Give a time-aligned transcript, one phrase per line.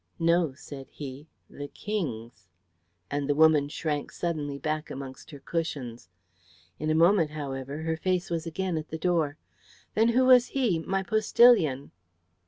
[0.17, 2.49] "No," said he, "the King's;"
[3.11, 6.09] and the woman shrank suddenly back amongst her cushions.
[6.79, 9.37] In a moment, however, her face was again at the door.
[9.93, 11.91] "Then who was he, my postillion?"